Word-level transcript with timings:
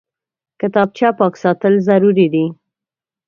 کتابچه 0.59 1.09
پاک 1.19 1.33
ساتل 1.43 1.73
ضروري 1.87 2.27
دي 2.33 2.45